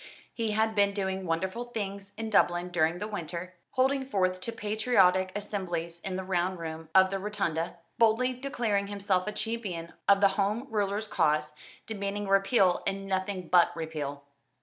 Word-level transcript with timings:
He 0.33 0.53
had 0.53 0.73
been 0.73 0.95
doing 0.95 1.27
wonderful 1.27 1.65
things 1.65 2.11
in 2.17 2.31
Dublin 2.31 2.69
during 2.69 2.97
the 2.97 3.07
winter, 3.07 3.53
holding 3.69 4.03
forth 4.09 4.41
to 4.41 4.51
patriotic 4.51 5.31
assemblies 5.35 5.99
in 5.99 6.15
the 6.15 6.23
Round 6.23 6.57
Room 6.57 6.89
of 6.95 7.11
the 7.11 7.19
Rotunda, 7.19 7.77
boldly 7.99 8.33
declaring 8.33 8.87
himself 8.87 9.27
a 9.27 9.31
champion 9.31 9.93
of 10.09 10.19
the 10.19 10.29
Home 10.29 10.65
Rulers' 10.71 11.07
cause, 11.07 11.53
demanding 11.85 12.27
Repeal 12.27 12.81
and 12.87 13.05
nothing 13.05 13.47
but 13.47 13.69
Repeal. 13.75 14.23